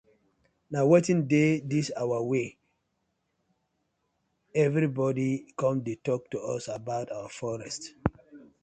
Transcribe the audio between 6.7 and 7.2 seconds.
abour